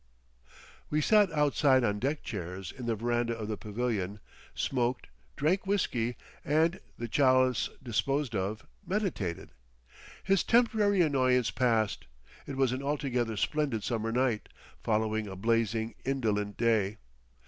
[0.89, 4.19] We sat outside on deck chairs in the veranda of the pavilion,
[4.55, 9.51] smoked, drank whisky, and, the chalice disposed of, meditated.
[10.23, 12.07] His temporary annoyance passed.
[12.47, 14.49] It was an altogether splendid summer night,
[14.81, 16.97] following a blazing, indolent day.